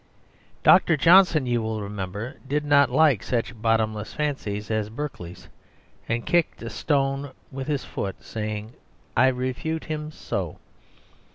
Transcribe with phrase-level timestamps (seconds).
[0.63, 0.97] Dr.
[0.97, 5.47] Johnson, you will remember, did not like such bottomless fancies as Berkeley's,
[6.09, 8.73] and kicked a stone with his foot, saying,
[9.15, 10.57] "I refute him so!"